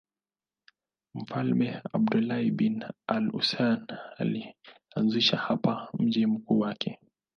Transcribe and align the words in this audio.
Mfalme 1.15 1.69
Abdullah 1.93 2.41
bin 2.49 2.81
al-Husayn 3.07 3.85
alianzisha 4.17 5.37
hapa 5.37 5.87
mji 5.99 6.25
mkuu 6.25 6.59
wake. 6.59 6.99